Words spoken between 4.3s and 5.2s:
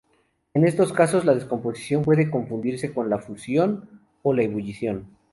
la ebullición.